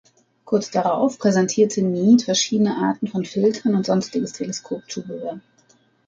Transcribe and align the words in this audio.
Kurz 0.45 0.71
darauf 0.71 1.19
präsentierte 1.19 1.83
Meade 1.83 2.23
verschiedene 2.23 2.75
Arten 2.75 3.05
von 3.07 3.23
Filtern 3.23 3.75
und 3.75 3.85
sonstiges 3.85 4.33
Teleskop-Zubehör. 4.33 5.41